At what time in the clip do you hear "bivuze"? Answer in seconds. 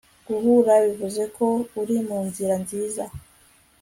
0.83-1.23